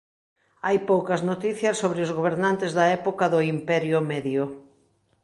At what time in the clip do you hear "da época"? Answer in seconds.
2.77-3.25